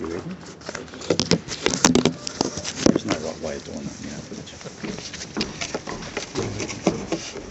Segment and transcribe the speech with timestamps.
[0.00, 0.36] you reckon?
[2.86, 4.18] There's no right way of doing that, you know.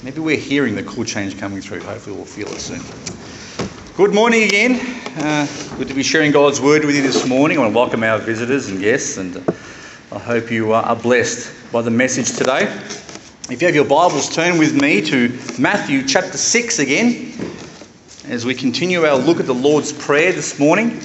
[0.03, 1.81] Maybe we're hearing the cool change coming through.
[1.81, 2.79] Hopefully, we'll feel it soon.
[3.97, 4.79] Good morning again.
[5.17, 5.45] Uh,
[5.77, 7.57] good to be sharing God's word with you this morning.
[7.57, 9.43] I want to welcome our visitors and guests, and
[10.13, 12.63] I hope you are blessed by the message today.
[13.49, 17.33] If you have your Bibles, turn with me to Matthew chapter 6 again
[18.29, 21.01] as we continue our look at the Lord's Prayer this morning.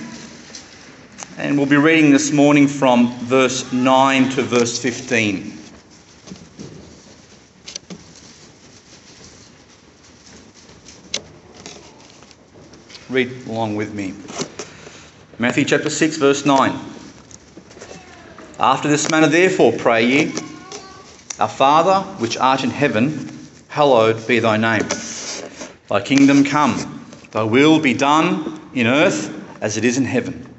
[1.43, 5.59] And we'll be reading this morning from verse 9 to verse 15.
[13.09, 14.15] Read along with me.
[15.41, 16.79] Matthew chapter 6, verse 9.
[18.61, 20.33] After this manner, therefore, pray ye,
[21.41, 24.89] Our Father, which art in heaven, hallowed be thy name.
[25.89, 30.52] Thy kingdom come, thy will be done in earth as it is in heaven.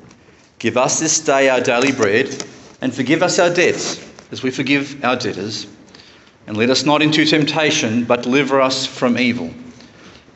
[0.64, 2.42] Give us this day our daily bread,
[2.80, 4.02] and forgive us our debts
[4.32, 5.68] as we forgive our debtors.
[6.48, 9.54] And let us not into temptation, but deliver us from evil.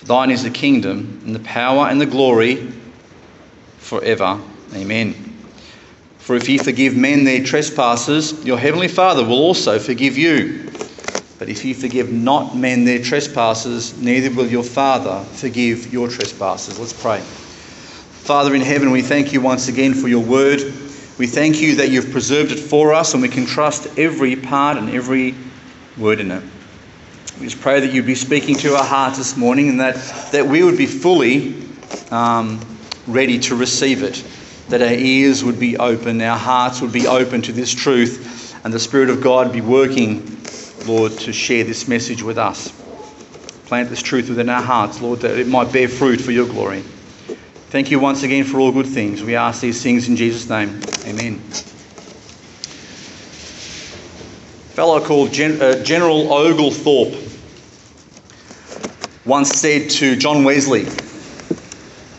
[0.03, 2.69] Thine is the kingdom, and the power, and the glory
[3.77, 4.37] forever.
[4.73, 5.13] Amen.
[6.17, 10.69] For if ye forgive men their trespasses, your heavenly Father will also forgive you.
[11.39, 16.77] But if ye forgive not men their trespasses, neither will your Father forgive your trespasses.
[16.77, 17.23] Let's pray.
[18.27, 20.59] Father in heaven, we thank you once again for your word.
[21.17, 24.75] We thank you that you've preserved it for us, and we can trust every part
[24.75, 25.33] and every
[25.97, 26.43] word in it.
[27.39, 29.95] We just pray that you'd be speaking to our hearts this morning and that,
[30.33, 31.69] that we would be fully
[32.11, 32.59] um,
[33.07, 34.21] ready to receive it,
[34.67, 38.73] that our ears would be open, our hearts would be open to this truth, and
[38.73, 40.37] the Spirit of God be working,
[40.85, 42.73] Lord, to share this message with us.
[43.67, 46.83] Plant this truth within our hearts, Lord, that it might bear fruit for your glory.
[47.69, 49.21] Thank you once again for all good things.
[49.21, 50.79] We ask these things in Jesus' name.
[51.05, 51.35] Amen.
[51.35, 51.63] A
[54.73, 57.13] fellow called Gen- uh, General Oglethorpe
[59.25, 60.87] once said to John Wesley,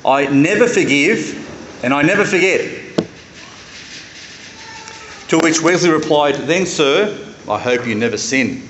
[0.05, 2.84] I never forgive and I never forget.
[5.28, 7.17] To which Wesley replied, Then, sir,
[7.49, 8.62] I hope you never sin.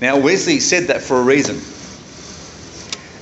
[0.00, 1.60] Now, Wesley said that for a reason.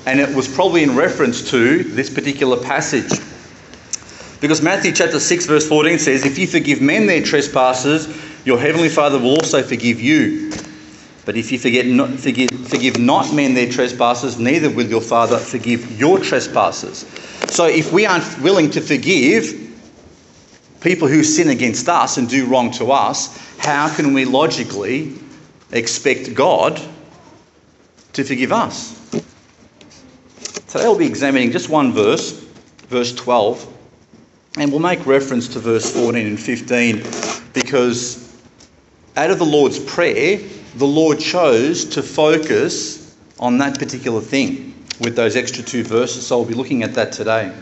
[0.07, 3.11] And it was probably in reference to this particular passage.
[4.41, 8.09] Because Matthew chapter 6, verse 14 says, If you forgive men their trespasses,
[8.47, 10.51] your heavenly Father will also forgive you.
[11.27, 15.39] But if you forget not, forgive, forgive not men their trespasses, neither will your Father
[15.39, 17.01] forgive your trespasses.
[17.51, 19.55] So if we aren't willing to forgive
[20.81, 25.15] people who sin against us and do wrong to us, how can we logically
[25.73, 26.81] expect God
[28.15, 28.97] to forgive us?
[30.71, 32.31] Today we'll be examining just one verse,
[32.91, 33.77] verse 12,
[34.57, 37.03] and we'll make reference to verse 14 and 15
[37.53, 38.41] because
[39.17, 40.39] out of the Lord's Prayer,
[40.77, 46.25] the Lord chose to focus on that particular thing with those extra two verses.
[46.25, 47.53] So we'll be looking at that today.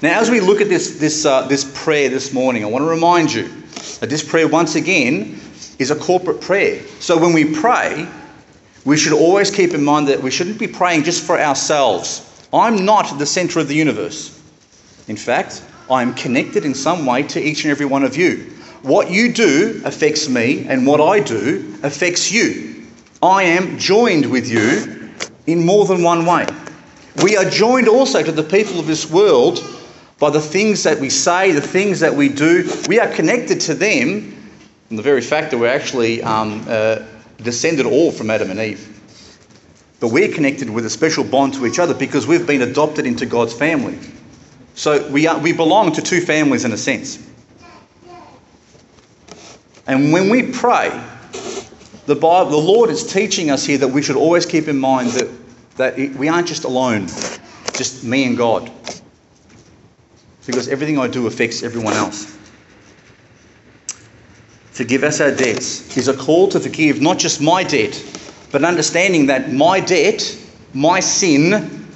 [0.00, 2.88] Now, as we look at this, this, uh, this prayer this morning, I want to
[2.88, 3.46] remind you
[4.00, 5.38] that this prayer, once again,
[5.78, 6.82] is a corporate prayer.
[6.98, 8.08] So when we pray,
[8.86, 12.24] we should always keep in mind that we shouldn't be praying just for ourselves.
[12.52, 14.40] I'm not the center of the universe.
[15.08, 18.52] In fact, I am connected in some way to each and every one of you.
[18.82, 22.86] What you do affects me, and what I do affects you.
[23.22, 25.10] I am joined with you
[25.46, 26.46] in more than one way.
[27.22, 29.58] We are joined also to the people of this world
[30.18, 32.70] by the things that we say, the things that we do.
[32.88, 34.34] We are connected to them
[34.90, 37.04] in the very fact that we're actually um, uh,
[37.38, 38.97] descended all from Adam and Eve.
[40.00, 43.26] But we're connected with a special bond to each other because we've been adopted into
[43.26, 43.98] God's family.
[44.74, 47.18] So we, are, we belong to two families in a sense.
[49.88, 50.90] And when we pray,
[52.06, 55.10] the, Bible, the Lord is teaching us here that we should always keep in mind
[55.10, 55.28] that,
[55.76, 57.06] that we aren't just alone,
[57.74, 58.70] just me and God.
[60.46, 62.36] Because everything I do affects everyone else.
[64.70, 68.00] Forgive us our debts is a call to forgive not just my debt,
[68.50, 70.36] but understanding that my debt,
[70.74, 71.86] my sin,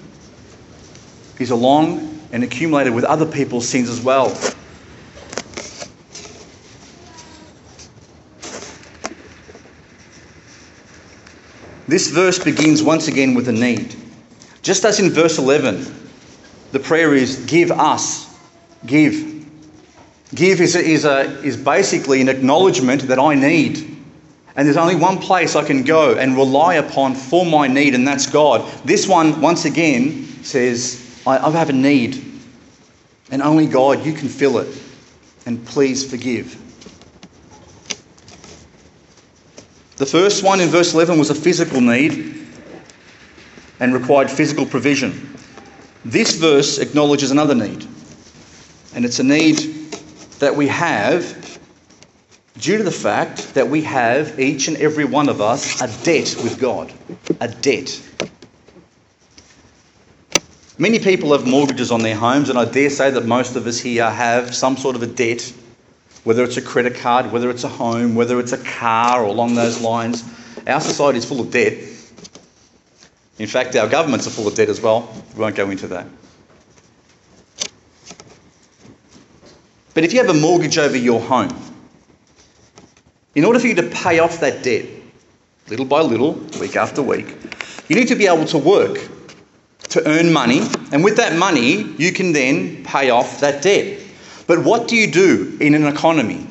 [1.39, 4.29] is along and accumulated with other people's sins as well.
[11.89, 13.95] This verse begins once again with a need.
[14.63, 15.95] Just as in verse 11,
[16.71, 18.35] the prayer is, Give us,
[18.87, 19.47] give.
[20.35, 24.02] Give is, a, is, a, is basically an acknowledgement that I need.
[24.55, 28.07] And there's only one place I can go and rely upon for my need, and
[28.07, 28.71] that's God.
[28.85, 32.23] This one, once again, says, I, I have a need.
[33.31, 34.69] And only God, you can fill it.
[35.47, 36.59] And please forgive.
[39.97, 42.47] The first one in verse 11 was a physical need
[43.81, 45.37] and required physical provision.
[46.05, 47.87] This verse acknowledges another need,
[48.95, 49.59] and it's a need
[50.41, 51.42] that we have
[52.63, 56.37] due to the fact that we have, each and every one of us, a debt
[56.45, 56.93] with God.
[57.41, 58.01] A debt.
[60.79, 63.81] Many people have mortgages on their homes, and I dare say that most of us
[63.81, 65.53] here have some sort of a debt,
[66.23, 69.57] whether it's a credit card, whether it's a home, whether it's a car, or along
[69.57, 70.25] those lines.
[70.65, 71.75] Our society is full of debt.
[73.41, 75.13] In fact, our governments are full of debt as well.
[75.35, 76.07] We won't go into that.
[79.95, 81.72] But if you have a mortgage over your home,
[83.35, 84.87] in order for you to pay off that debt,
[85.69, 87.35] little by little, week after week,
[87.89, 89.09] you need to be able to work
[89.91, 94.01] to earn money, and with that money, you can then pay off that debt.
[94.47, 96.47] But what do you do in an economy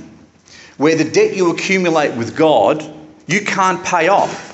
[0.78, 2.83] where the debt you accumulate with God,
[3.28, 4.50] you can't pay off?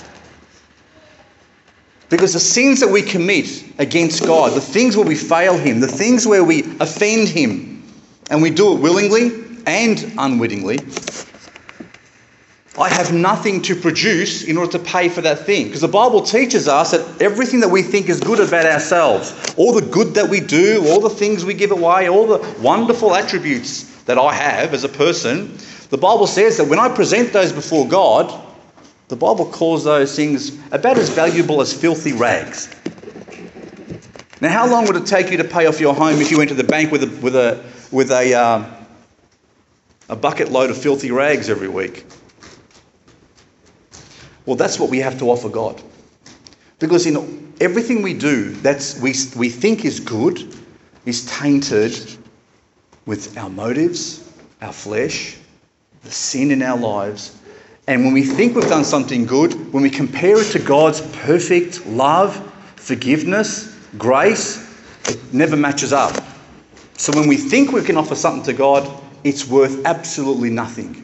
[2.09, 5.87] Because the sins that we commit against God, the things where we fail Him, the
[5.87, 7.83] things where we offend Him,
[8.29, 10.79] and we do it willingly and unwittingly,
[12.79, 15.65] I have nothing to produce in order to pay for that thing.
[15.65, 19.73] Because the Bible teaches us that everything that we think is good about ourselves, all
[19.73, 23.83] the good that we do, all the things we give away, all the wonderful attributes
[24.03, 25.57] that I have as a person,
[25.89, 28.43] the Bible says that when I present those before God,
[29.07, 32.69] the Bible calls those things about as valuable as filthy rags.
[34.39, 36.49] Now, how long would it take you to pay off your home if you went
[36.49, 38.65] to the bank with a, with a, with a, uh,
[40.09, 42.05] a bucket load of filthy rags every week?
[44.47, 45.79] Well, that's what we have to offer God.
[46.79, 50.55] Because in everything we do, that's we, we think is good,
[51.05, 51.93] is tainted
[53.05, 55.37] with our motives, our flesh,
[56.03, 57.37] the sin in our lives.
[57.87, 61.85] And when we think we've done something good, when we compare it to God's perfect
[61.85, 62.35] love,
[62.77, 64.65] forgiveness, grace,
[65.09, 66.23] it never matches up.
[66.97, 71.03] So when we think we can offer something to God, it's worth absolutely nothing.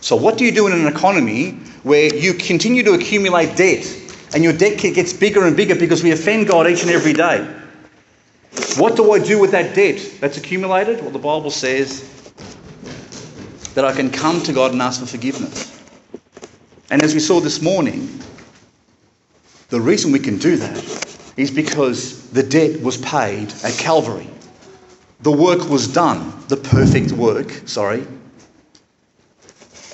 [0.00, 1.52] So, what do you do in an economy
[1.82, 3.86] where you continue to accumulate debt
[4.34, 7.46] and your debt gets bigger and bigger because we offend God each and every day?
[8.76, 11.00] What do I do with that debt that's accumulated?
[11.00, 12.32] Well, the Bible says
[13.74, 15.78] that I can come to God and ask for forgiveness.
[16.90, 18.08] And as we saw this morning,
[19.68, 21.06] the reason we can do that
[21.36, 24.28] is because the debt was paid at Calvary.
[25.20, 28.06] The work was done, the perfect work, sorry,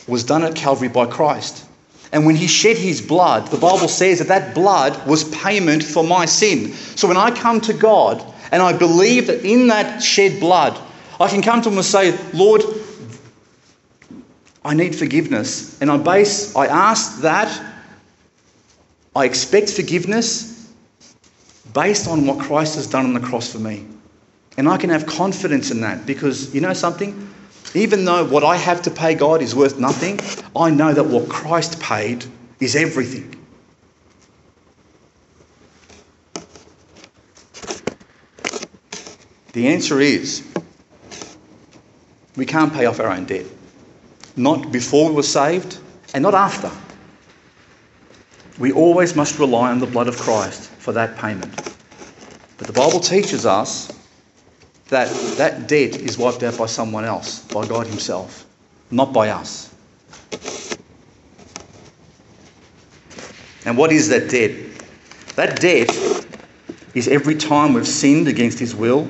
[0.07, 1.67] was done at Calvary by Christ.
[2.13, 6.05] And when he shed his blood, the Bible says that that blood was payment for
[6.05, 6.73] my sin.
[6.73, 10.81] So when I come to God and I believe that in that shed blood,
[11.19, 12.63] I can come to him and say, Lord,
[14.65, 15.81] I need forgiveness.
[15.81, 17.61] And I base, I ask that,
[19.15, 20.73] I expect forgiveness
[21.73, 23.87] based on what Christ has done on the cross for me.
[24.57, 27.35] And I can have confidence in that because you know something?
[27.77, 30.19] Even though what I have to pay God is worth nothing,
[30.59, 32.25] I know that what Christ paid
[32.59, 33.35] is everything.
[39.53, 40.43] The answer is
[42.35, 43.45] we can't pay off our own debt.
[44.37, 45.79] Not before we were saved
[46.15, 46.71] and not after.
[48.59, 51.55] We always must rely on the blood of Christ for that payment.
[52.57, 53.93] But the Bible teaches us
[54.89, 58.47] that that debt is wiped out by someone else, by God Himself,
[58.91, 59.75] not by us.
[63.65, 64.53] And what is that debt?
[65.35, 65.89] That debt
[66.95, 69.09] is every time we've sinned against His will,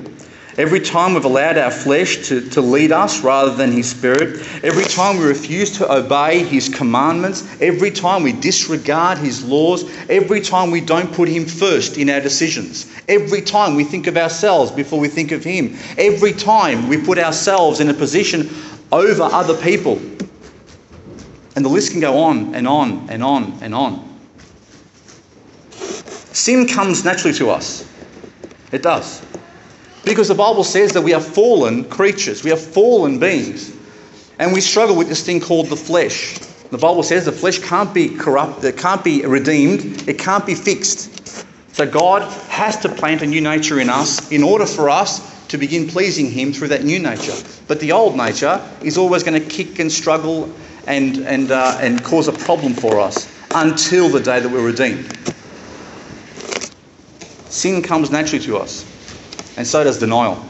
[0.57, 4.85] Every time we've allowed our flesh to, to lead us rather than His Spirit, every
[4.85, 10.71] time we refuse to obey His commandments, every time we disregard His laws, every time
[10.71, 14.99] we don't put Him first in our decisions, every time we think of ourselves before
[14.99, 18.49] we think of Him, every time we put ourselves in a position
[18.91, 20.01] over other people.
[21.55, 24.19] And the list can go on and on and on and on.
[26.33, 27.87] Sin comes naturally to us.
[28.71, 29.21] It does.
[30.07, 33.75] Because the Bible says that we are fallen creatures, we are fallen beings.
[34.39, 36.39] And we struggle with this thing called the flesh.
[36.71, 40.55] The Bible says the flesh can't be corrupt, it can't be redeemed, it can't be
[40.55, 41.45] fixed.
[41.75, 45.57] So God has to plant a new nature in us in order for us to
[45.57, 47.35] begin pleasing Him through that new nature.
[47.67, 50.53] But the old nature is always going to kick and struggle
[50.85, 55.17] and, and, uh, and cause a problem for us until the day that we're redeemed.
[57.49, 58.96] Sin comes naturally to us
[59.57, 60.43] and so does denial.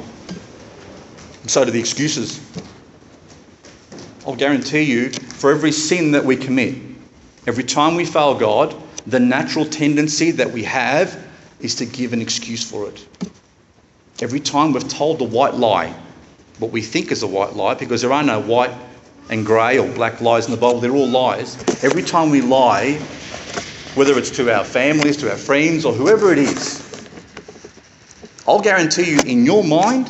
[1.41, 2.39] And so do the excuses.
[4.27, 6.75] I'll guarantee you, for every sin that we commit,
[7.47, 8.75] every time we fail God,
[9.07, 11.25] the natural tendency that we have
[11.61, 13.07] is to give an excuse for it.
[14.21, 15.95] Every time we've told the white lie,
[16.59, 18.73] what we think is a white lie, because there are no white
[19.29, 21.55] and grey or black lies in the Bible, they're all lies.
[21.83, 22.95] Every time we lie,
[23.95, 26.86] whether it's to our families, to our friends, or whoever it is,
[28.47, 30.07] I'll guarantee you, in your mind,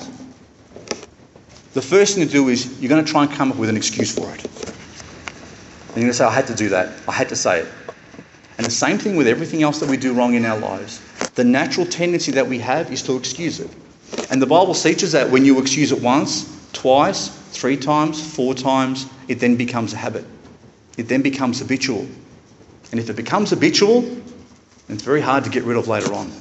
[1.73, 3.77] the first thing to do is you're going to try and come up with an
[3.77, 4.43] excuse for it.
[4.43, 6.93] And you're going to say, I had to do that.
[7.07, 7.67] I had to say it.
[8.57, 11.01] And the same thing with everything else that we do wrong in our lives.
[11.35, 13.69] The natural tendency that we have is to excuse it.
[14.29, 19.07] And the Bible teaches that when you excuse it once, twice, three times, four times,
[19.27, 20.25] it then becomes a habit.
[20.97, 22.07] It then becomes habitual.
[22.91, 24.03] And if it becomes habitual,
[24.89, 26.31] it's very hard to get rid of later on.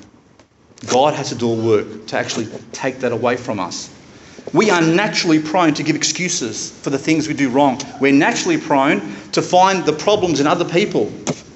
[0.85, 3.91] God has to do a work to actually take that away from us.
[4.53, 7.81] We are naturally prone to give excuses for the things we do wrong.
[8.01, 9.01] We're naturally prone
[9.33, 11.07] to find the problems in other people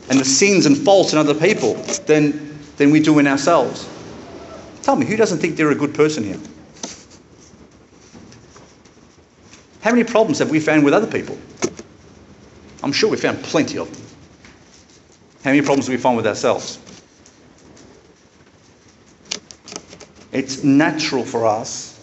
[0.09, 1.75] and the sins and faults in other people
[2.07, 3.89] than, than we do in ourselves.
[4.83, 6.41] Tell me, who doesn't think they're a good person here?
[9.83, 11.39] How many problems have we found with other people?
[12.83, 14.03] I'm sure we found plenty of them.
[15.45, 16.79] How many problems do we find with ourselves?
[20.33, 21.99] It's natural for us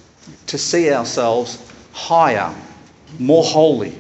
[0.48, 2.53] to see ourselves higher,
[3.19, 3.98] more holy,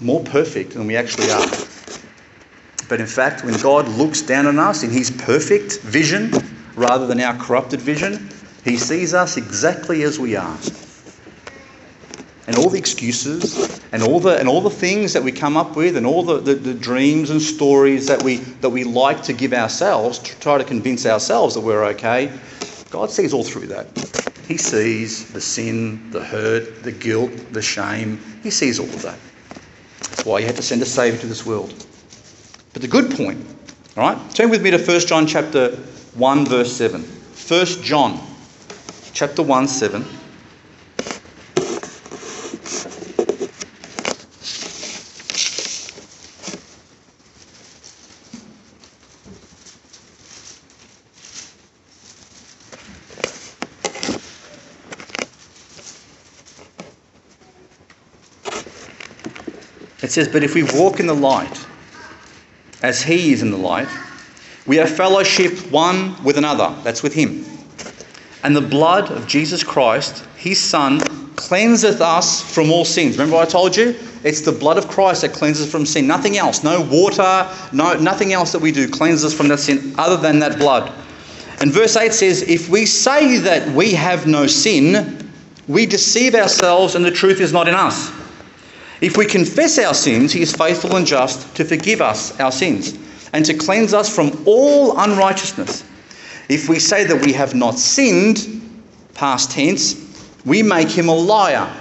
[0.00, 1.46] more perfect than we actually are.
[2.88, 6.32] But in fact, when God looks down on us in His perfect vision
[6.74, 8.30] rather than our corrupted vision,
[8.64, 10.56] He sees us exactly as we are.
[12.46, 15.76] And all the excuses and all the, and all the things that we come up
[15.76, 19.34] with and all the, the, the dreams and stories that we, that we like to
[19.34, 22.32] give ourselves to try to convince ourselves that we're okay,
[22.90, 23.86] God sees all through that.
[24.46, 28.18] He sees the sin, the hurt, the guilt, the shame.
[28.42, 29.18] He sees all of that.
[30.10, 31.72] That's why he had to send a Saviour to this world.
[32.72, 33.44] But the good point,
[33.96, 34.30] all right?
[34.34, 35.70] Turn with me to 1 John chapter
[36.14, 37.02] 1, verse 7.
[37.02, 38.20] 1 John
[39.12, 40.04] chapter 1, 7.
[60.08, 61.66] It says, But if we walk in the light,
[62.82, 63.88] as he is in the light,
[64.66, 66.74] we have fellowship one with another.
[66.82, 67.44] That's with him.
[68.42, 71.00] And the blood of Jesus Christ, his Son,
[71.36, 73.18] cleanseth us from all sins.
[73.18, 73.94] Remember I told you?
[74.24, 76.06] It's the blood of Christ that cleanses from sin.
[76.06, 76.64] Nothing else.
[76.64, 80.38] No water, no nothing else that we do cleanses us from that sin other than
[80.38, 80.90] that blood.
[81.60, 85.30] And verse 8 says, If we say that we have no sin,
[85.68, 88.10] we deceive ourselves and the truth is not in us.
[89.00, 92.98] If we confess our sins, he is faithful and just to forgive us our sins
[93.32, 95.84] and to cleanse us from all unrighteousness.
[96.48, 98.60] If we say that we have not sinned,
[99.14, 99.94] past tense,
[100.44, 101.72] we make him a liar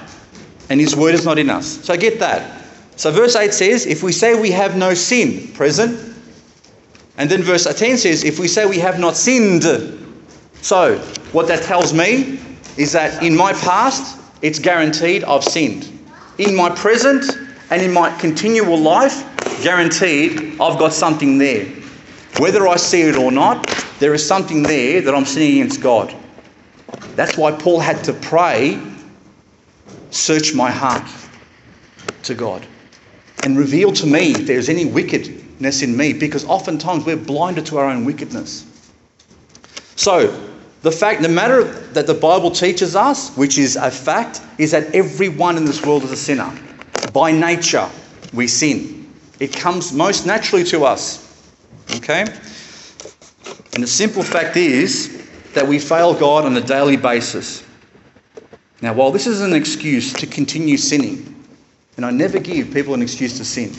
[0.69, 1.83] and his word is not in us.
[1.83, 2.65] So get that.
[2.97, 6.15] So verse 8 says, if we say we have no sin, present.
[7.17, 9.63] And then verse 10 says, if we say we have not sinned.
[10.61, 10.97] So
[11.31, 12.39] what that tells me
[12.75, 15.96] is that in my past, it's guaranteed I've sinned
[16.37, 17.23] in my present
[17.69, 19.25] and in my continual life,
[19.63, 21.65] guaranteed I've got something there.
[22.37, 23.67] Whether I see it or not,
[23.99, 26.15] there is something there that I'm sinning against God.
[27.15, 28.79] That's why Paul had to pray,
[30.11, 31.09] search my heart
[32.23, 32.65] to God
[33.43, 37.77] and reveal to me if there's any wickedness in me, because oftentimes we're blinded to
[37.77, 38.65] our own wickedness.
[39.95, 40.46] So,
[40.81, 44.93] the fact, the matter that the Bible teaches us, which is a fact, is that
[44.93, 46.51] everyone in this world is a sinner.
[47.13, 47.89] By nature,
[48.33, 49.11] we sin.
[49.39, 51.23] It comes most naturally to us.
[51.95, 52.25] Okay?
[53.73, 57.63] And the simple fact is that we fail God on a daily basis.
[58.81, 61.33] Now, while this is an excuse to continue sinning,
[61.95, 63.73] and I never give people an excuse to sin,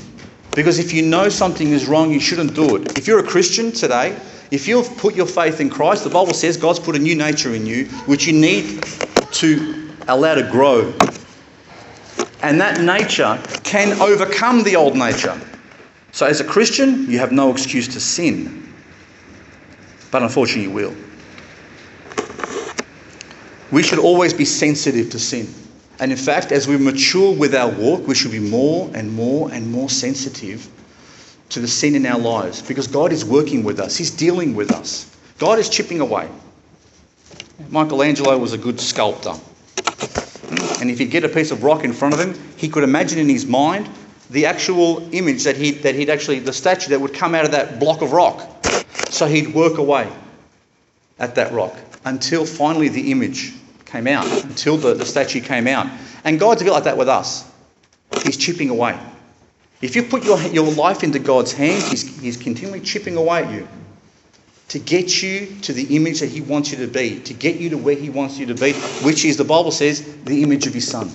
[0.53, 2.99] because if you know something is wrong, you shouldn't do it.
[2.99, 4.19] If you're a Christian today,
[4.51, 7.55] if you've put your faith in Christ, the Bible says God's put a new nature
[7.55, 8.83] in you, which you need
[9.33, 10.95] to allow to grow.
[12.43, 15.39] And that nature can overcome the old nature.
[16.13, 18.73] So, as a Christian, you have no excuse to sin.
[20.11, 20.95] But unfortunately, you will.
[23.71, 25.53] We should always be sensitive to sin.
[26.01, 29.53] And in fact, as we mature with our walk, we should be more and more
[29.53, 30.71] and more sensitive
[31.51, 34.73] to the sin in our lives because God is working with us, He's dealing with
[34.73, 35.15] us.
[35.39, 36.29] God is chipping away.
[37.71, 39.35] Michelangelo was a good sculptor.
[40.81, 43.19] and if he'd get a piece of rock in front of him, he could imagine
[43.19, 43.89] in his mind
[44.31, 47.53] the actual image that he that he'd actually the statue that would come out of
[47.53, 48.67] that block of rock.
[49.11, 50.11] So he'd work away
[51.19, 55.87] at that rock until finally the image came out, until the, the statue came out.
[56.25, 57.51] And God's a bit like that with us.
[58.23, 58.99] He's chipping away.
[59.81, 63.53] If you put your, your life into God's hands, he's, he's continually chipping away at
[63.53, 63.69] you
[64.69, 67.71] to get you to the image that He wants you to be, to get you
[67.71, 70.75] to where He wants you to be, which is, the Bible says, the image of
[70.75, 71.11] His Son.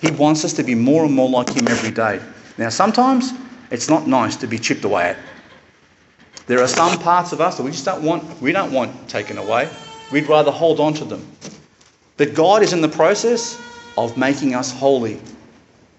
[0.00, 2.20] He wants us to be more and more like Him every day.
[2.58, 3.32] Now, sometimes
[3.70, 5.16] it's not nice to be chipped away at.
[6.46, 9.38] There are some parts of us that we just don't want, we don't want taken
[9.38, 9.68] away.
[10.10, 11.26] We'd rather hold on to them.
[12.16, 13.60] But God is in the process
[13.96, 15.20] of making us holy.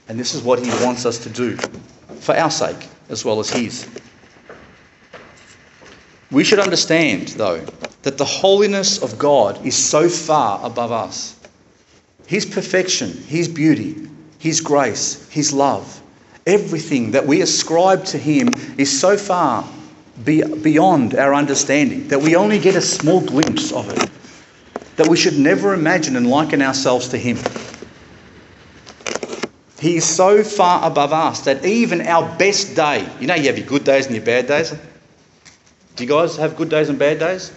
[0.08, 1.58] And this is what He wants us to do
[2.20, 3.88] for our sake as well as His.
[6.32, 7.64] We should understand, though,
[8.02, 11.40] that the holiness of God is so far above us.
[12.26, 16.02] His perfection, His beauty, His grace, His love,
[16.46, 19.68] everything that we ascribe to Him is so far
[20.24, 24.10] beyond our understanding that we only get a small glimpse of it.
[24.98, 27.38] That we should never imagine and liken ourselves to Him.
[29.84, 33.58] He is so far above us that even our best day, you know, you have
[33.58, 34.74] your good days and your bad days.
[35.98, 37.52] Do you guys have good days and bad days?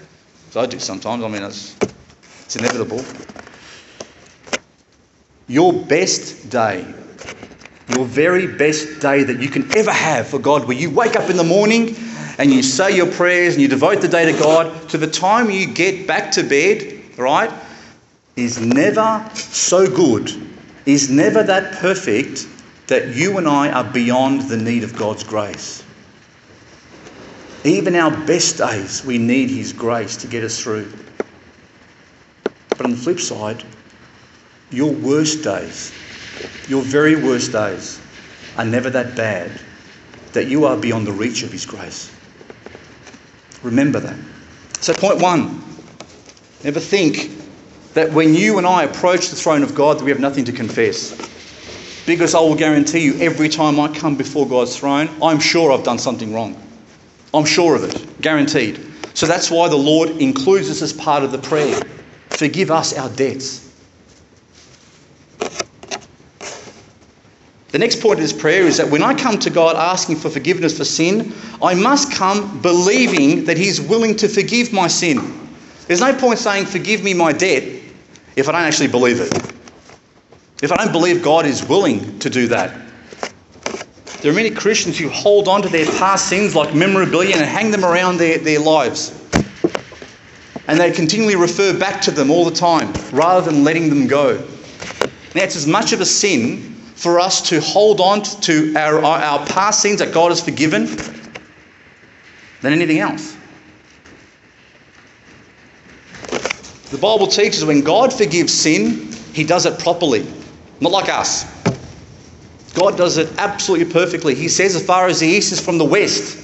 [0.48, 1.22] Because I do sometimes.
[1.22, 1.76] I mean, it's,
[2.44, 3.04] it's inevitable.
[5.46, 6.84] Your best day,
[7.94, 11.30] your very best day that you can ever have for God, where you wake up
[11.30, 11.94] in the morning
[12.38, 15.48] and you say your prayers and you devote the day to God, to the time
[15.48, 17.52] you get back to bed, right,
[18.34, 20.45] is never so good,
[20.86, 22.46] is never that perfect
[22.86, 25.82] that you and I are beyond the need of God's grace.
[27.64, 30.92] Even our best days, we need His grace to get us through.
[32.70, 33.64] But on the flip side,
[34.70, 35.92] your worst days,
[36.68, 38.00] your very worst days,
[38.56, 39.60] are never that bad
[40.32, 42.12] that you are beyond the reach of His grace.
[43.62, 44.18] Remember that.
[44.80, 45.64] So, point one
[46.62, 47.45] never think
[47.96, 50.52] that when you and I approach the throne of God that we have nothing to
[50.52, 51.16] confess.
[52.04, 55.82] Because I will guarantee you, every time I come before God's throne, I'm sure I've
[55.82, 56.62] done something wrong.
[57.32, 58.84] I'm sure of it, guaranteed.
[59.14, 61.74] So that's why the Lord includes this as part of the prayer.
[62.28, 63.74] Forgive us our debts.
[67.70, 70.28] The next point of this prayer is that when I come to God asking for
[70.28, 71.32] forgiveness for sin,
[71.62, 75.48] I must come believing that He's willing to forgive my sin.
[75.86, 77.75] There's no point saying, Forgive me my debt,
[78.36, 79.34] if I don't actually believe it.
[80.62, 82.86] If I don't believe God is willing to do that.
[84.20, 87.70] There are many Christians who hold on to their past sins like memorabilia and hang
[87.70, 89.12] them around their, their lives.
[90.68, 94.36] And they continually refer back to them all the time rather than letting them go.
[95.34, 99.46] Now, it's as much of a sin for us to hold on to our, our
[99.46, 100.86] past sins that God has forgiven
[102.62, 103.35] than anything else.
[106.90, 110.26] The Bible teaches when God forgives sin, He does it properly,
[110.80, 111.44] not like us.
[112.74, 114.34] God does it absolutely perfectly.
[114.34, 116.38] He says, As far as the east is from the west,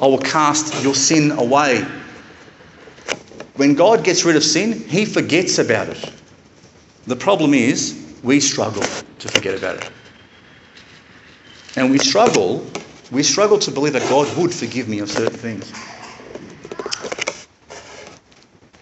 [0.00, 1.86] I will cast your sin away.
[3.56, 6.12] When God gets rid of sin, He forgets about it.
[7.06, 9.90] The problem is, we struggle to forget about it.
[11.76, 12.66] And we struggle,
[13.12, 15.72] we struggle to believe that God would forgive me of certain things.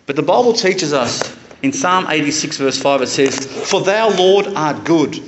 [0.06, 4.46] But the Bible teaches us in Psalm 86, verse 5, it says, For thou, Lord,
[4.48, 5.20] art good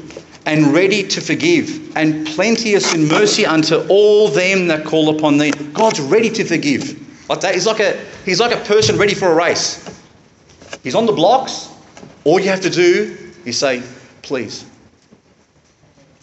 [0.46, 5.50] and ready to forgive, and plenteous in mercy unto all them that call upon thee.
[5.50, 7.28] God's ready to forgive.
[7.28, 7.54] Like that.
[7.54, 9.84] He's like a he's like a person ready for a race.
[10.82, 11.68] He's on the blocks.
[12.24, 13.82] All you have to do is say,
[14.22, 14.64] please.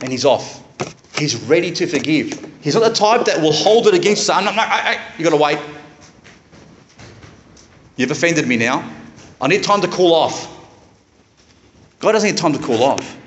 [0.01, 0.63] And he's off.
[1.19, 2.43] He's ready to forgive.
[2.61, 4.33] He's not the type that will hold it against you.
[4.33, 5.59] No, no, no, you got to wait.
[7.97, 8.91] You've offended me now.
[9.39, 10.51] I need time to cool off.
[11.99, 13.17] God doesn't need time to cool off.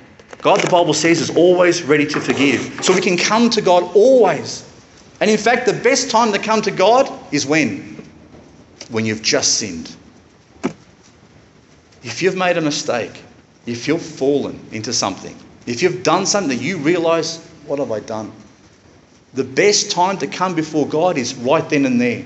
[0.40, 2.84] God, the Bible says, is always ready to forgive.
[2.84, 4.64] So we can come to God always.
[5.20, 8.04] And in fact, the best time to come to God is when?
[8.88, 9.94] When you've just sinned.
[12.02, 13.20] If you've made a mistake,
[13.66, 18.00] if you've fallen into something, if you've done something that you realize, what have I
[18.00, 18.32] done?
[19.34, 22.24] The best time to come before God is right then and there.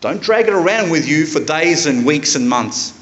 [0.00, 2.92] Don't drag it around with you for days and weeks and months.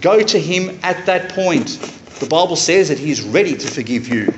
[0.00, 1.78] Go to Him at that point.
[2.18, 4.32] The Bible says that He is ready to forgive you.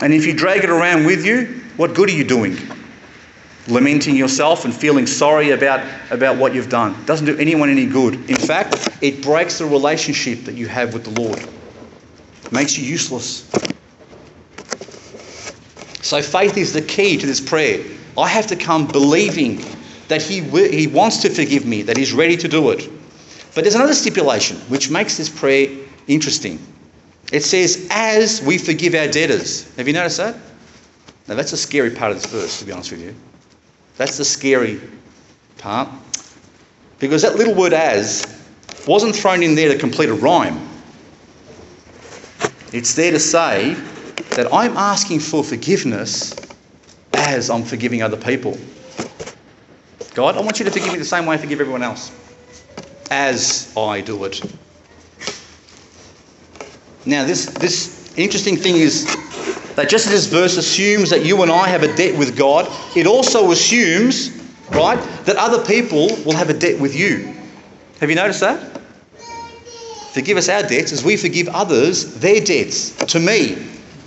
[0.00, 2.56] And if you drag it around with you, what good are you doing?
[3.68, 6.94] lamenting yourself and feeling sorry about, about what you've done.
[6.94, 8.14] It doesn't do anyone any good.
[8.30, 11.38] In fact, it breaks the relationship that you have with the Lord.
[11.38, 13.44] It makes you useless.
[16.00, 17.84] So faith is the key to this prayer.
[18.16, 19.58] I have to come believing
[20.08, 22.88] that he, he wants to forgive me, that he's ready to do it.
[23.54, 25.68] But there's another stipulation which makes this prayer
[26.06, 26.58] interesting.
[27.32, 29.74] It says, as we forgive our debtors.
[29.76, 30.36] Have you noticed that?
[31.26, 33.14] Now, that's a scary part of this verse, to be honest with you.
[33.96, 34.80] That's the scary
[35.58, 35.90] part.
[36.98, 38.26] Because that little word as
[38.86, 40.66] wasn't thrown in there to complete a rhyme.
[42.72, 43.74] It's there to say
[44.30, 46.34] that I'm asking for forgiveness
[47.12, 48.56] as I'm forgiving other people.
[50.18, 52.10] God, I want you to forgive me the same way I forgive everyone else,
[53.08, 54.42] as I do it.
[57.06, 59.04] Now, this, this interesting thing is
[59.76, 62.66] that just as this verse assumes that you and I have a debt with God,
[62.96, 64.30] it also assumes,
[64.70, 67.32] right, that other people will have a debt with you.
[68.00, 68.60] Have you noticed that?
[70.14, 73.56] Forgive us our debts as we forgive others their debts to me.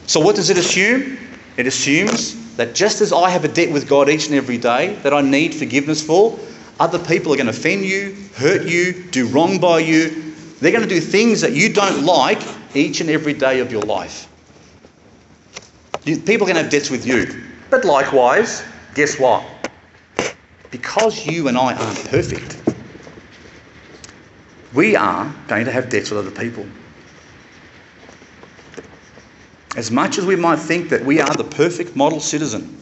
[0.07, 1.17] So, what does it assume?
[1.55, 4.95] It assumes that just as I have a debt with God each and every day
[5.03, 6.37] that I need forgiveness for,
[6.79, 10.33] other people are going to offend you, hurt you, do wrong by you.
[10.59, 12.41] They're going to do things that you don't like
[12.75, 14.27] each and every day of your life.
[16.03, 17.43] People are going to have debts with you.
[17.69, 18.63] But likewise,
[18.95, 19.43] guess what?
[20.71, 22.57] Because you and I aren't perfect,
[24.73, 26.65] we are going to have debts with other people.
[29.75, 32.81] As much as we might think that we are the perfect model citizen,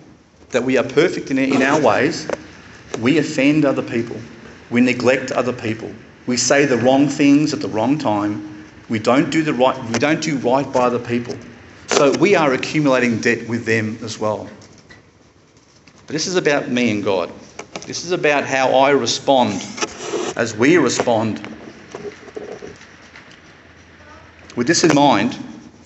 [0.50, 2.28] that we are perfect in, in our ways,
[3.00, 4.20] we offend other people.
[4.72, 5.94] We neglect other people.
[6.26, 8.66] We say the wrong things at the wrong time.
[8.90, 11.38] We don't do the right we don't do right by other people.
[11.88, 14.50] So we are accumulating debt with them as well.
[16.08, 17.32] But this is about me and God.
[17.86, 19.64] This is about how I respond
[20.36, 21.40] as we respond.
[24.56, 25.38] With this in mind,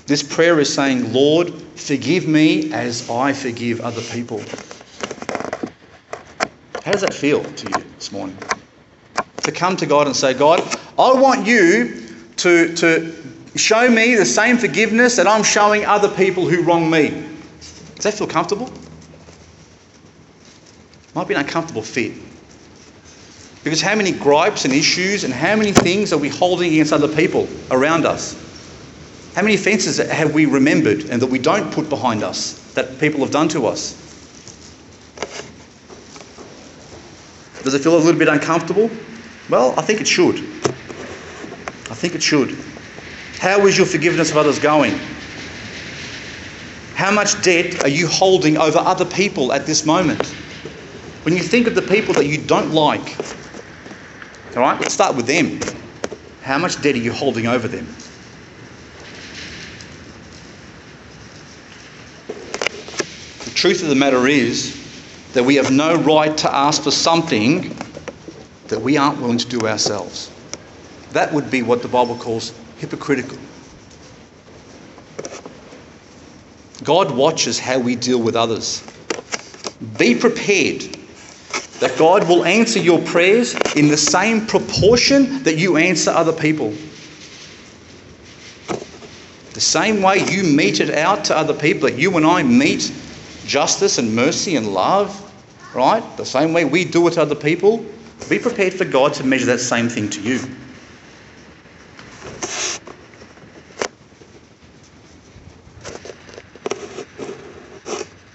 [0.05, 4.39] this prayer is saying, Lord, forgive me as I forgive other people.
[6.83, 8.37] How does that feel to you this morning?
[9.43, 10.59] To come to God and say, God,
[10.99, 13.15] I want you to, to
[13.55, 17.09] show me the same forgiveness that I'm showing other people who wrong me.
[17.95, 18.69] Does that feel comfortable?
[21.15, 22.13] Might be an uncomfortable fit.
[23.63, 27.07] Because how many gripes and issues and how many things are we holding against other
[27.07, 28.42] people around us?
[29.35, 33.21] How many offences have we remembered and that we don't put behind us that people
[33.21, 33.99] have done to us?
[37.63, 38.91] Does it feel a little bit uncomfortable?
[39.49, 40.35] Well, I think it should.
[40.35, 42.57] I think it should.
[43.39, 44.99] How is your forgiveness of others going?
[46.93, 50.27] How much debt are you holding over other people at this moment?
[51.23, 53.17] When you think of the people that you don't like,
[54.55, 55.59] all right, let's start with them.
[56.41, 57.87] How much debt are you holding over them?
[63.63, 64.75] Truth of the matter is
[65.31, 67.73] that we have no right to ask for something
[68.67, 70.29] that we aren't willing to do ourselves.
[71.13, 73.37] That would be what the Bible calls hypocritical.
[76.83, 78.83] God watches how we deal with others.
[79.97, 80.81] Be prepared
[81.79, 86.71] that God will answer your prayers in the same proportion that you answer other people.
[89.53, 92.91] The same way you mete it out to other people, that you and I meet
[93.45, 95.31] justice and mercy and love,
[95.75, 96.03] right?
[96.17, 97.85] The same way we do it to other people,
[98.29, 100.39] be prepared for God to measure that same thing to you.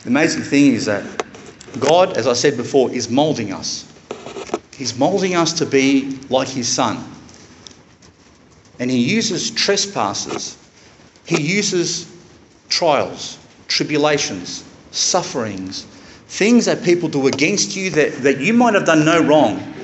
[0.03, 1.05] The amazing thing is that
[1.81, 3.85] God, as I said before, is moulding us.
[4.75, 7.05] He's moulding us to be like His Son.
[8.79, 10.57] And He uses trespasses,
[11.27, 12.11] He uses
[12.68, 15.85] trials, tribulations, sufferings,
[16.29, 19.74] things that people do against you that, that you might have done no wrong,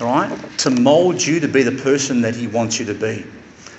[0.00, 0.58] right?
[0.58, 3.24] to mould you to be the person that He wants you to be.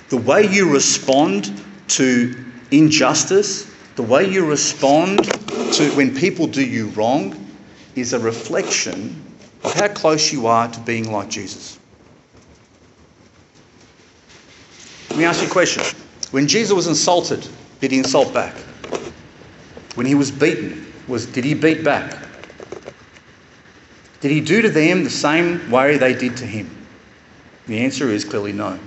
[0.08, 6.88] The way you respond to injustice, the way you respond to when people do you
[6.88, 7.40] wrong,
[7.94, 9.22] is a reflection
[9.62, 11.78] of how close you are to being like Jesus.
[15.10, 15.82] Let me ask you a question.
[16.32, 17.46] When Jesus was insulted,
[17.80, 18.54] did he insult back?
[19.94, 22.18] When he was beaten, was did he beat back?
[24.20, 26.70] Did he do to them the same way they did to him?
[27.66, 28.78] The answer is clearly no.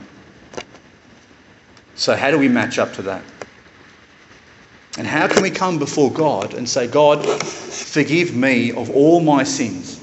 [1.96, 3.24] So, how do we match up to that?
[4.98, 9.44] And how can we come before God and say, God, forgive me of all my
[9.44, 10.00] sins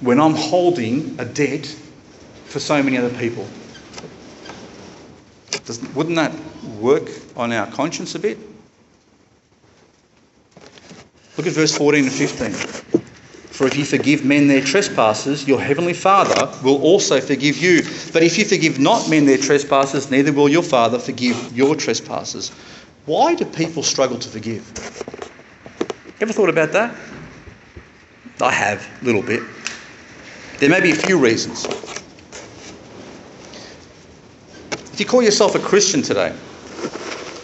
[0.00, 1.66] when I'm holding a debt
[2.46, 3.46] for so many other people?
[5.64, 6.32] Doesn't, wouldn't that
[6.80, 8.38] work on our conscience a bit?
[11.42, 12.52] Look at verse 14 and 15.
[12.52, 17.82] For if you forgive men their trespasses, your heavenly Father will also forgive you.
[18.12, 22.50] But if you forgive not men their trespasses, neither will your Father forgive your trespasses.
[23.06, 24.62] Why do people struggle to forgive?
[26.20, 26.94] Ever thought about that?
[28.40, 29.42] I have, a little bit.
[30.60, 31.66] There may be a few reasons.
[34.92, 36.36] If you call yourself a Christian today,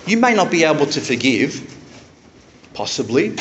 [0.06, 1.74] you may not be able to forgive,
[2.74, 3.34] possibly,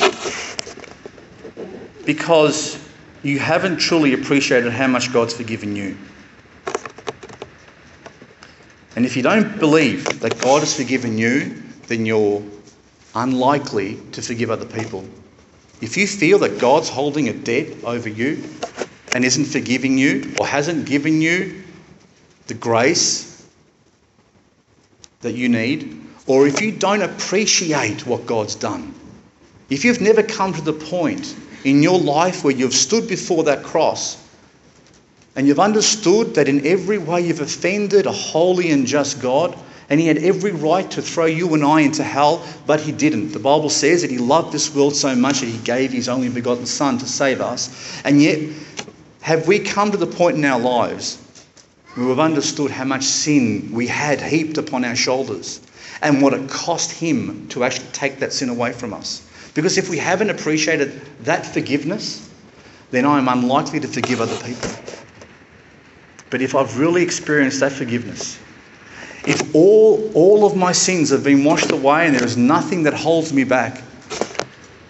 [2.07, 2.79] because
[3.21, 5.97] you haven't truly appreciated how much God's forgiven you.
[8.95, 12.41] And if you don't believe that God has forgiven you, then you're
[13.13, 15.05] unlikely to forgive other people.
[15.81, 18.41] If you feel that God's holding a debt over you
[19.13, 21.61] and isn't forgiving you or hasn't given you
[22.47, 23.45] the grace
[25.21, 28.95] that you need, or if you don't appreciate what God's done,
[29.69, 33.63] if you've never come to the point in your life where you've stood before that
[33.63, 34.23] cross
[35.37, 39.55] and you've understood that in every way you've offended a holy and just God,
[39.87, 43.33] and he had every right to throw you and I into hell, but he didn't.
[43.33, 46.29] The Bible says that he loved this world so much that he gave his only
[46.29, 48.01] begotten Son to save us.
[48.03, 48.39] And yet,
[49.21, 51.21] have we come to the point in our lives
[51.93, 55.61] where we've understood how much sin we had heaped upon our shoulders
[56.01, 59.26] and what it cost him to actually take that sin away from us?
[59.57, 62.29] Because if we haven't appreciated that forgiveness,
[62.91, 64.69] then I am unlikely to forgive other people.
[66.29, 68.37] But if I've really experienced that forgiveness,
[69.25, 72.93] if all, all of my sins have been washed away and there is nothing that
[72.93, 73.81] holds me back,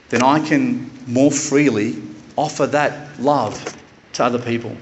[0.09, 2.03] then I can more freely
[2.35, 3.73] offer that love
[4.13, 4.75] to other people.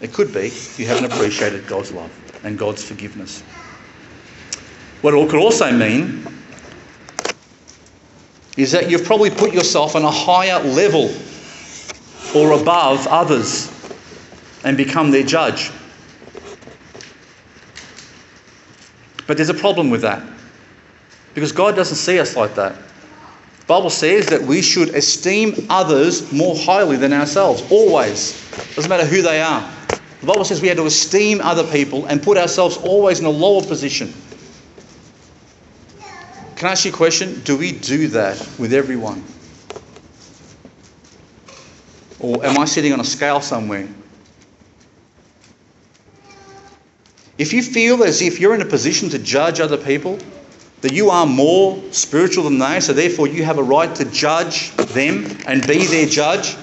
[0.00, 2.10] It could be you haven't appreciated God's love
[2.42, 3.44] and God's forgiveness.
[5.02, 6.26] What it could also mean
[8.56, 11.10] is that you've probably put yourself on a higher level
[12.34, 13.70] or above others
[14.64, 15.70] and become their judge.
[19.26, 20.22] But there's a problem with that
[21.34, 22.74] because God doesn't see us like that.
[22.74, 28.34] The Bible says that we should esteem others more highly than ourselves, always.
[28.74, 29.72] Doesn't matter who they are.
[30.20, 33.30] The Bible says we have to esteem other people and put ourselves always in a
[33.30, 34.12] lower position.
[36.60, 37.40] Can I ask you a question?
[37.40, 39.24] Do we do that with everyone?
[42.18, 43.88] Or am I sitting on a scale somewhere?
[47.38, 50.18] If you feel as if you're in a position to judge other people,
[50.82, 54.72] that you are more spiritual than they, so therefore you have a right to judge
[54.76, 56.56] them and be their judge,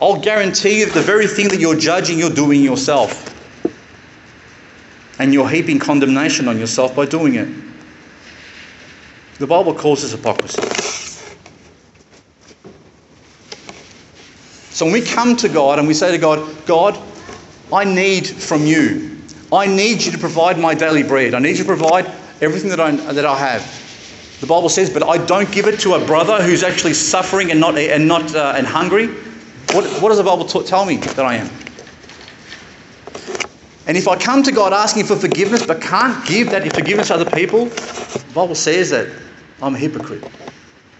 [0.00, 3.26] I'll guarantee you the very thing that you're judging, you're doing yourself.
[5.18, 7.69] And you're heaping condemnation on yourself by doing it.
[9.40, 10.60] The Bible calls this hypocrisy.
[14.70, 17.00] So when we come to God and we say to God, God,
[17.72, 19.16] I need from you.
[19.50, 21.32] I need you to provide my daily bread.
[21.32, 22.04] I need you to provide
[22.42, 24.38] everything that I, that I have.
[24.42, 27.58] The Bible says, but I don't give it to a brother who's actually suffering and
[27.58, 29.06] not, and not uh, and hungry.
[29.72, 31.50] What, what does the Bible t- tell me that I am?
[33.86, 37.14] And if I come to God asking for forgiveness but can't give that forgiveness to
[37.14, 39.29] other people, the Bible says that
[39.62, 40.22] I'm a hypocrite.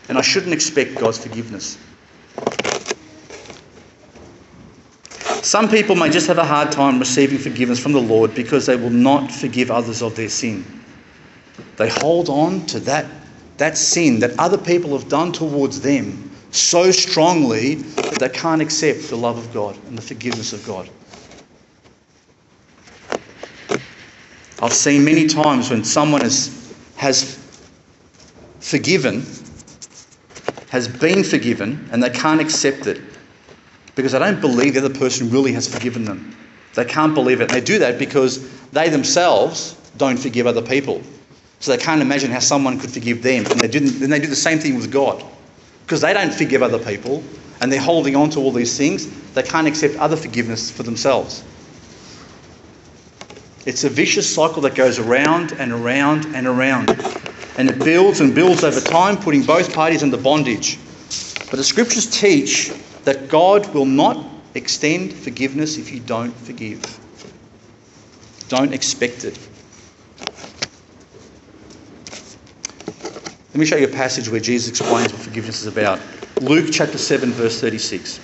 [0.08, 1.78] And I shouldn't expect God's forgiveness.
[5.42, 8.76] Some people may just have a hard time receiving forgiveness from the Lord because they
[8.76, 10.64] will not forgive others of their sin.
[11.76, 13.06] They hold on to that,
[13.56, 19.08] that sin that other people have done towards them so strongly that they can't accept
[19.08, 20.88] the love of God and the forgiveness of God.
[24.62, 27.39] I've seen many times when someone has, has
[28.60, 29.24] forgiven,
[30.70, 33.00] has been forgiven, and they can't accept it
[33.94, 36.36] because they don't believe the other person really has forgiven them.
[36.74, 37.44] They can't believe it.
[37.44, 41.02] And they do that because they themselves don't forgive other people.
[41.58, 43.44] So they can't imagine how someone could forgive them.
[43.46, 45.24] And they, didn't, and they do the same thing with God.
[45.84, 47.22] Because they don't forgive other people
[47.60, 51.44] and they're holding on to all these things, they can't accept other forgiveness for themselves.
[53.66, 56.88] It's a vicious cycle that goes around and around and around.
[57.58, 60.78] And it builds and builds over time, putting both parties under bondage.
[61.50, 62.72] But the scriptures teach
[63.04, 66.98] that God will not extend forgiveness if you don't forgive.
[68.48, 69.38] Don't expect it.
[73.52, 76.00] Let me show you a passage where Jesus explains what forgiveness is about.
[76.40, 78.20] Luke chapter 7, verse 36.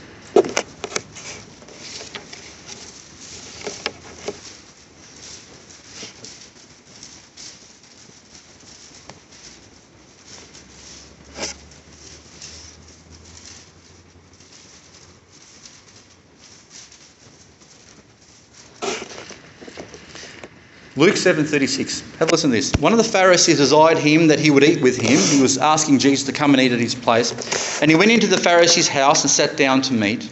[20.99, 22.03] Luke 7:36.
[22.19, 22.73] Have a listen to this.
[22.81, 25.19] One of the Pharisees desired him that he would eat with him.
[25.19, 27.35] He was asking Jesus to come and eat at his place.
[27.83, 30.27] And he went into the Pharisee's house and sat down to meat.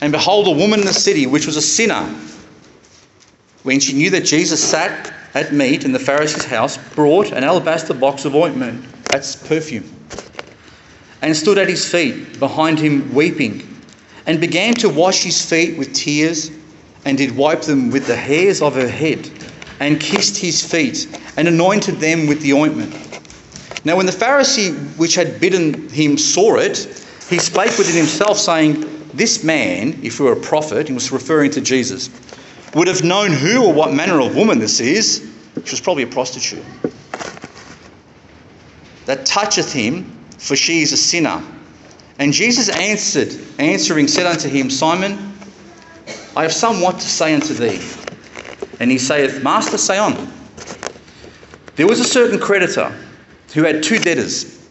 [0.00, 2.08] And behold, a woman in the city, which was a sinner,
[3.62, 7.92] when she knew that Jesus sat at meat in the Pharisee's house, brought an alabaster
[7.92, 9.84] box of ointment, that's perfume,
[11.20, 13.68] and stood at his feet behind him weeping,
[14.24, 16.50] and began to wash his feet with tears,
[17.04, 19.30] and did wipe them with the hairs of her head
[19.80, 22.94] and kissed his feet, and anointed them with the ointment.
[23.84, 26.76] Now, when the Pharisee which had bidden him saw it,
[27.28, 31.50] he spake within himself, saying, This man, if he were a prophet, he was referring
[31.52, 32.10] to Jesus,
[32.74, 35.26] would have known who or what manner of woman this is.
[35.64, 36.64] She was probably a prostitute.
[39.06, 40.04] That toucheth him,
[40.38, 41.42] for she is a sinner.
[42.18, 45.32] And Jesus answered, answering, said unto him, Simon,
[46.36, 47.80] I have somewhat to say unto thee.
[48.80, 50.32] And he saith, Master, say on.
[51.76, 52.92] There was a certain creditor
[53.54, 54.68] who had two debtors,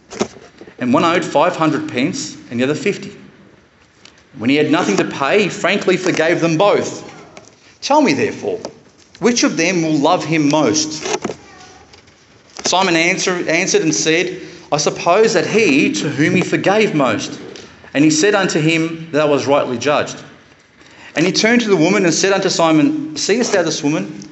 [0.79, 3.15] and one owed 500 pence and the other 50.
[4.37, 7.05] When he had nothing to pay, he frankly forgave them both.
[7.81, 8.59] Tell me, therefore,
[9.19, 11.03] which of them will love him most?
[12.65, 14.41] Simon answer, answered and said,
[14.71, 17.39] I suppose that he to whom he forgave most.
[17.93, 20.23] And he said unto him, Thou was rightly judged.
[21.19, 24.23] And he turned to the woman and said unto Simon, Seest thou this woman?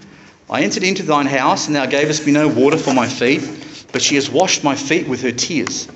[0.50, 3.41] I entered into thine house, and thou gavest me no water for my feet,
[3.91, 5.89] but she has washed my feet with her tears,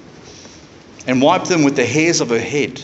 [1.07, 2.81] and wiped them with the hairs of her head.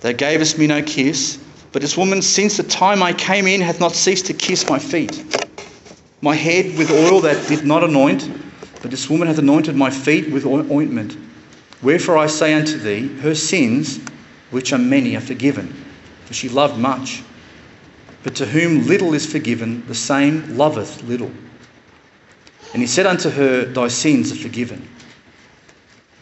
[0.00, 1.40] Thou gavest me no kiss,
[1.72, 4.78] but this woman, since the time I came in, hath not ceased to kiss my
[4.78, 5.20] feet.
[6.22, 8.30] My head with oil that did not anoint,
[8.80, 11.16] but this woman hath anointed my feet with ointment.
[11.82, 13.98] Wherefore I say unto thee, her sins,
[14.52, 15.86] which are many, are forgiven
[16.28, 17.22] for she loved much.
[18.22, 21.32] But to whom little is forgiven, the same loveth little.
[22.74, 24.86] And he said unto her, Thy sins are forgiven.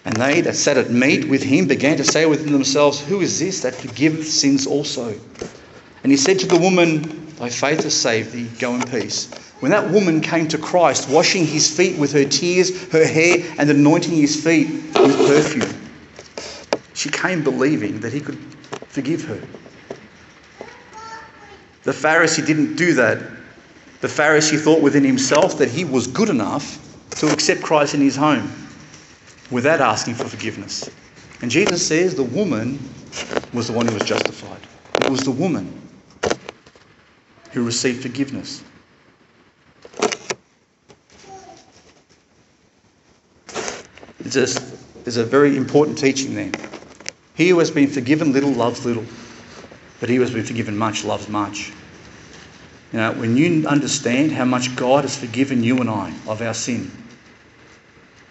[0.05, 3.41] And they that sat at meat with him began to say within themselves, Who is
[3.41, 5.13] this that forgiveth sins also?
[6.05, 9.27] And he said to the woman, Thy faith has saved thee, go in peace.
[9.59, 13.69] When that woman came to Christ, washing his feet with her tears, her hair, and
[13.69, 15.75] anointing his feet with perfume,
[16.95, 18.39] she came believing that he could
[18.89, 19.41] forgive her.
[21.87, 23.19] The Pharisee didn't do that.
[24.01, 26.83] The Pharisee thought within himself that he was good enough
[27.21, 28.53] to accept Christ in his home
[29.53, 30.91] without asking for forgiveness.
[31.43, 32.81] And Jesus says the woman
[33.55, 34.59] was the one who was justified.
[35.01, 35.81] It was the woman
[37.53, 38.65] who received forgiveness.
[44.19, 46.51] There's a, very important teaching there.
[47.37, 49.05] He who has been forgiven little loves little.
[50.01, 51.73] But he who has been forgiven much loves much.
[52.93, 56.55] You know, when you understand how much God has forgiven you and I of our
[56.55, 56.91] sin,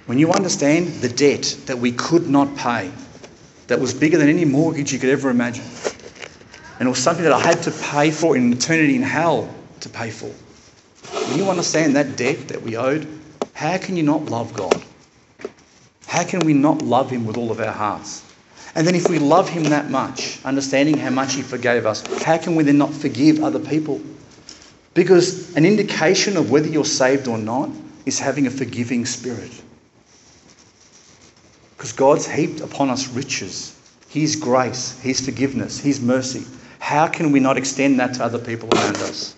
[0.06, 2.92] when you understand the debt that we could not pay,
[3.68, 5.66] that was bigger than any mortgage you could ever imagine,
[6.80, 9.90] and it was something that I had to pay for in eternity in hell to
[9.90, 10.32] pay for.
[11.30, 13.08] When you understand that debt that we owed,
[13.54, 14.84] how can you not love God?
[16.08, 18.25] How can we not love Him with all of our hearts?
[18.76, 22.38] And then, if we love Him that much, understanding how much He forgave us, how
[22.38, 24.02] can we then not forgive other people?
[24.94, 27.70] Because an indication of whether you're saved or not
[28.06, 29.52] is having a forgiving spirit.
[31.78, 36.44] Because God's heaped upon us riches His grace, His forgiveness, His mercy.
[36.80, 39.36] How can we not extend that to other people around us?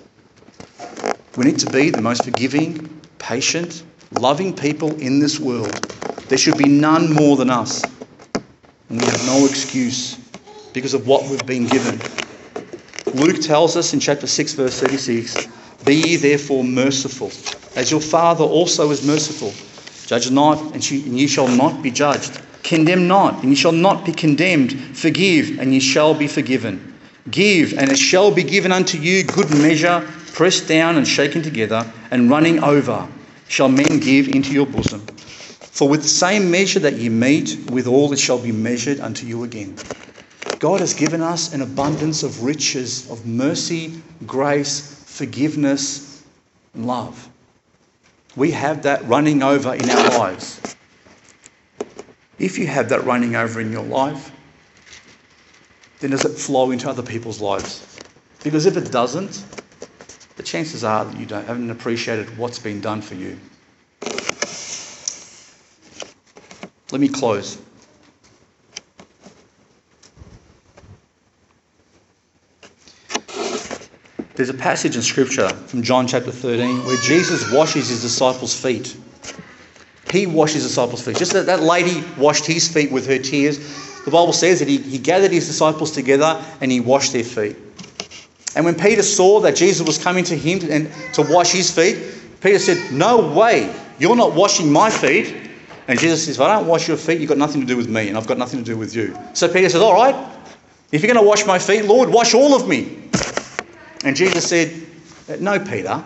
[1.35, 5.73] We need to be the most forgiving, patient, loving people in this world.
[6.29, 7.96] There should be none more than us.
[8.89, 10.17] And we have no excuse
[10.73, 11.99] because of what we've been given.
[13.13, 15.47] Luke tells us in chapter 6, verse 36
[15.85, 17.31] Be ye therefore merciful,
[17.75, 19.53] as your Father also is merciful.
[20.07, 22.39] Judge not, and ye shall not be judged.
[22.63, 24.97] Condemn not, and ye shall not be condemned.
[24.97, 26.93] Forgive, and ye shall be forgiven.
[27.29, 31.85] Give, and it shall be given unto you good measure, pressed down and shaken together,
[32.09, 33.05] and running over,
[33.49, 35.05] shall men give into your bosom.
[35.77, 39.43] For with the same measure that ye mete, withal it shall be measured unto you
[39.43, 39.77] again.
[40.57, 46.23] God has given us an abundance of riches, of mercy, grace, forgiveness,
[46.73, 47.29] and love.
[48.35, 50.75] We have that running over in our lives.
[52.39, 54.31] If you have that running over in your life,
[55.99, 58.01] then does it flow into other people's lives?
[58.43, 59.45] Because if it doesn't,
[60.37, 63.37] the chances are that you don't, haven't appreciated what's been done for you.
[66.91, 67.61] Let me close.
[74.35, 78.95] There's a passage in Scripture from John chapter 13 where Jesus washes his disciples' feet.
[80.11, 81.17] He washes his disciples' feet.
[81.17, 83.57] Just that that lady washed his feet with her tears.
[84.05, 87.57] The Bible says that he, he gathered his disciples together and he washed their feet.
[88.55, 91.97] And when Peter saw that Jesus was coming to him and to wash his feet,
[92.39, 95.46] Peter said, No way, you're not washing my feet.
[95.87, 97.87] And Jesus says, If I don't wash your feet, you've got nothing to do with
[97.87, 99.17] me, and I've got nothing to do with you.
[99.33, 100.15] So Peter says, All right,
[100.91, 103.09] if you're going to wash my feet, Lord, wash all of me.
[104.03, 104.73] And Jesus said,
[105.39, 106.03] No, Peter.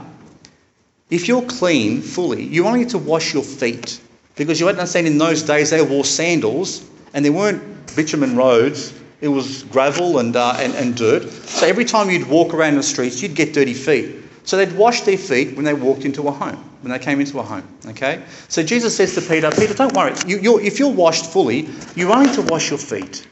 [1.09, 3.99] If you're clean fully, you only need to wash your feet.
[4.37, 9.27] Because you understand in those days they wore sandals and there weren't bitumen roads, it
[9.27, 11.29] was gravel and, uh, and, and dirt.
[11.29, 14.20] So every time you'd walk around the streets, you'd get dirty feet.
[14.43, 17.39] So they'd wash their feet when they walked into a home, when they came into
[17.39, 17.67] a home.
[17.87, 18.23] Okay?
[18.47, 20.13] So Jesus says to Peter, Peter, don't worry.
[20.25, 23.27] You, if you're washed fully, you only to wash your feet.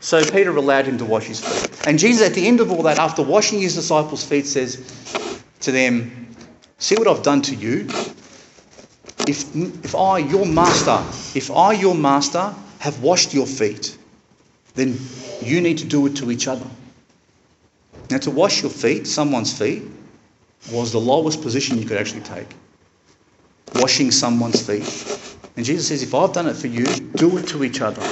[0.00, 1.86] So Peter allowed him to wash his feet.
[1.86, 4.76] And Jesus, at the end of all that, after washing his disciples' feet, says
[5.60, 6.28] to them,
[6.78, 7.86] See what I've done to you?
[9.28, 10.98] If, if I, your master,
[11.38, 13.96] if I, your master, have washed your feet,
[14.74, 14.98] then
[15.42, 16.66] you need to do it to each other.
[18.10, 19.84] Now, to wash your feet, someone's feet,
[20.72, 22.48] was the lowest position you could actually take.
[23.76, 25.06] Washing someone's feet.
[25.56, 28.02] And Jesus says, if I've done it for you, do it to each other.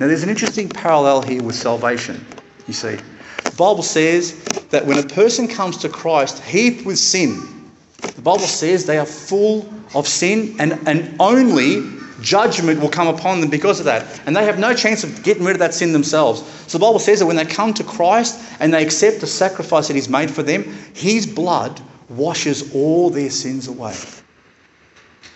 [0.00, 2.24] Now, there's an interesting parallel here with salvation,
[2.66, 2.96] you see.
[2.96, 7.70] The Bible says that when a person comes to Christ heaped with sin,
[8.16, 13.40] the Bible says they are full of sin and, and only judgment will come upon
[13.40, 14.20] them because of that.
[14.26, 16.42] And they have no chance of getting rid of that sin themselves.
[16.66, 19.88] So the Bible says that when they come to Christ and they accept the sacrifice
[19.88, 20.64] that He's made for them,
[20.94, 23.94] His blood washes all their sins away.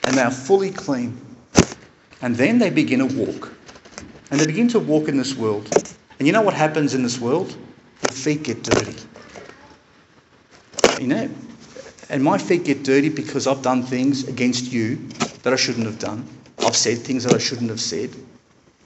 [0.04, 1.20] And they are fully clean.
[2.20, 3.52] And then they begin a walk.
[4.30, 5.68] And they begin to walk in this world.
[6.18, 7.50] And you know what happens in this world?
[7.50, 8.96] Your feet get dirty.
[11.00, 11.30] You know?
[12.08, 14.96] And my feet get dirty because I've done things against you
[15.42, 16.28] that I shouldn't have done.
[16.62, 18.14] I've said things that I shouldn't have said.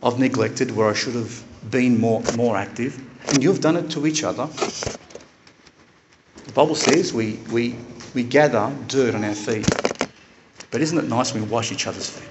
[0.03, 2.99] I've neglected where I should have been more, more active.
[3.31, 4.49] And you've done it to each other.
[6.45, 7.77] The Bible says we, we,
[8.15, 9.77] we gather dirt on our feet.
[10.71, 12.29] But isn't it nice when we wash each other's feet?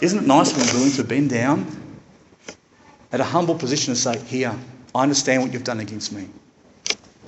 [0.00, 1.66] Isn't it nice when we're willing to bend down
[3.12, 4.56] at a humble position and say, Here,
[4.94, 6.28] I understand what you've done against me.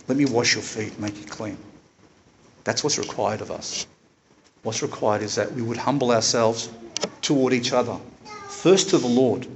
[0.09, 1.59] Let me wash your feet, make you clean.
[2.65, 3.87] That's what's required of us.
[4.63, 6.71] What's required is that we would humble ourselves
[7.21, 7.99] toward each other.
[8.49, 9.47] First to the Lord,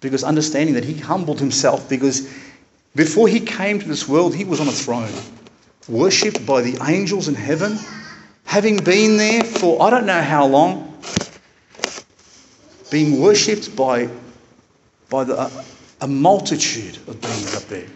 [0.00, 2.28] because understanding that He humbled Himself, because
[2.94, 5.12] before He came to this world, He was on a throne,
[5.88, 7.78] worshipped by the angels in heaven,
[8.44, 10.98] having been there for I don't know how long,
[12.90, 14.08] being worshipped by,
[15.08, 15.64] by the,
[16.00, 17.86] a, multitude of beings up there.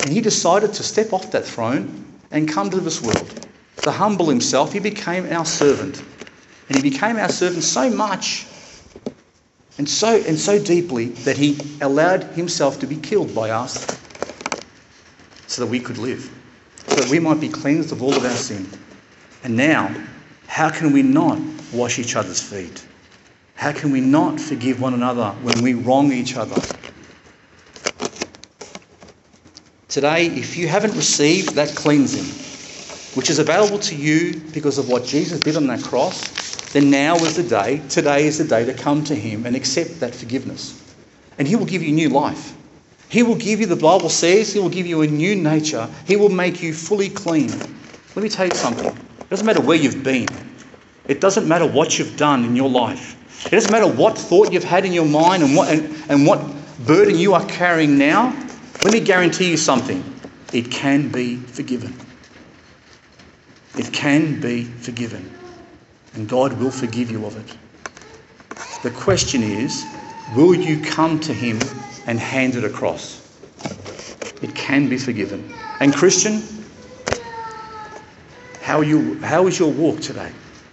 [0.00, 3.43] And he decided to step off that throne and come to this world.
[3.82, 6.02] To humble himself, he became our servant.
[6.68, 8.46] And he became our servant so much
[9.76, 14.00] and so, and so deeply that he allowed himself to be killed by us
[15.46, 16.30] so that we could live,
[16.86, 18.68] so that we might be cleansed of all of our sin.
[19.42, 19.94] And now,
[20.46, 21.38] how can we not
[21.72, 22.86] wash each other's feet?
[23.56, 26.62] How can we not forgive one another when we wrong each other?
[29.88, 32.53] Today, if you haven't received that cleansing,
[33.14, 37.14] which is available to you because of what Jesus did on that cross, then now
[37.16, 40.80] is the day, today is the day to come to Him and accept that forgiveness.
[41.38, 42.54] And He will give you new life.
[43.08, 45.88] He will give you, the Bible says, He will give you a new nature.
[46.06, 47.48] He will make you fully clean.
[47.48, 48.86] Let me tell you something.
[48.86, 50.28] It doesn't matter where you've been,
[51.06, 53.16] it doesn't matter what you've done in your life.
[53.46, 56.40] It doesn't matter what thought you've had in your mind and what, and, and what
[56.86, 58.34] burden you are carrying now.
[58.82, 60.02] Let me guarantee you something
[60.52, 62.03] it can be forgiven.
[63.76, 65.30] It can be forgiven.
[66.14, 67.56] And God will forgive you of it.
[68.82, 69.86] The question is
[70.36, 71.58] will you come to Him
[72.06, 73.20] and hand it across?
[74.42, 75.52] It can be forgiven.
[75.80, 76.42] And, Christian,
[78.60, 80.30] how, you, how is your walk today?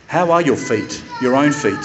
[0.07, 1.79] How are your feet, your own feet?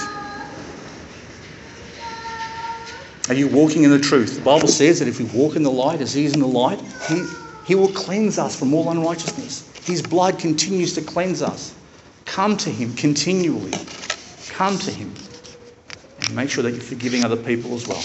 [3.28, 4.36] Are you walking in the truth?
[4.36, 6.46] The Bible says that if we walk in the light as He is in the
[6.46, 7.24] light, He,
[7.64, 9.75] he will cleanse us from all unrighteousness.
[9.86, 11.72] His blood continues to cleanse us.
[12.24, 13.72] Come to Him continually.
[14.48, 15.14] Come to Him.
[16.18, 18.02] And make sure that you're forgiving other people as well.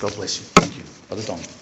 [0.00, 0.46] God bless you.
[0.46, 0.84] Thank you.
[1.08, 1.59] Brother Don.